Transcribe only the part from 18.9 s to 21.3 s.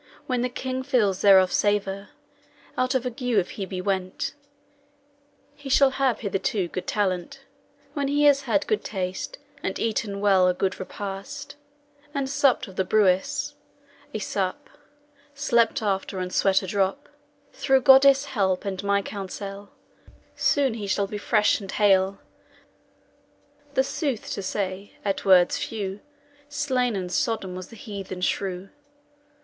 counsail, Soon he shall be